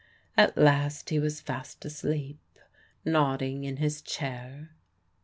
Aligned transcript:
At 0.35 0.57
last 0.57 1.11
he 1.11 1.19
was 1.19 1.41
fast 1.41 1.85
asleep, 1.85 2.39
nodding 3.05 3.65
in 3.65 3.77
his 3.77 4.01
chair. 4.01 4.71